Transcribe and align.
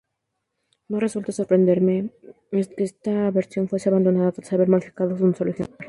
No 0.89 0.97
resulta 1.05 1.31
sorprendente 1.31 2.11
que 2.49 2.67
esta 2.89 3.29
versión 3.39 3.69
fuese 3.69 3.87
abandonada 3.89 4.31
tras 4.35 4.51
haber 4.51 4.67
modificado 4.69 5.13
un 5.23 5.35
solo 5.35 5.51
ejemplar. 5.51 5.79